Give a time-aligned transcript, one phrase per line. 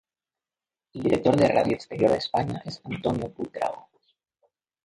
[0.95, 3.87] El director de Radio Exterior de España es Antonio Buitrago.